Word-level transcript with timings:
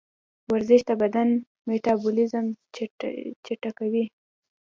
ورزش 0.51 0.81
د 0.89 0.91
بدن 1.01 1.29
میتابولیزم 1.67 2.45
چټکوي. 3.45 4.05